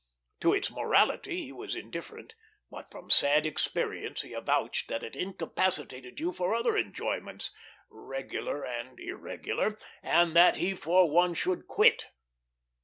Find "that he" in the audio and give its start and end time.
10.35-10.73